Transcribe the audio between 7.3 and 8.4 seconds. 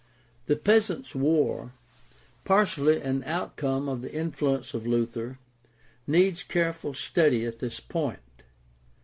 at this point.